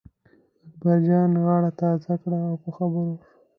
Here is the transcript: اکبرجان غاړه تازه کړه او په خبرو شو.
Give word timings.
اکبرجان 0.67 1.31
غاړه 1.43 1.71
تازه 1.79 2.13
کړه 2.21 2.39
او 2.47 2.55
په 2.63 2.69
خبرو 2.77 3.11
شو. 3.21 3.25